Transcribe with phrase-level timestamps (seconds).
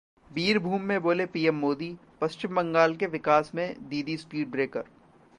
[0.31, 4.83] बीरभूम में बोले पीएम मोदी, पश्चिम बंगाल के विकास में 'दीदी' स्पीड ब्रेकर